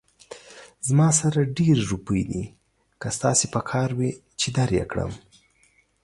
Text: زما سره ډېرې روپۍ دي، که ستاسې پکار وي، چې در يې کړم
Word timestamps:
زما 0.87 1.09
سره 1.19 1.39
ډېرې 1.57 1.83
روپۍ 1.91 2.21
دي، 2.29 2.43
که 3.01 3.07
ستاسې 3.17 3.45
پکار 3.55 3.89
وي، 3.97 4.11
چې 4.39 4.47
در 4.57 4.69
يې 4.77 4.85
کړم 4.91 5.11